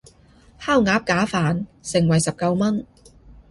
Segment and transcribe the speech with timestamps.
[0.59, 2.83] 烤鴨架飯，盛惠十九文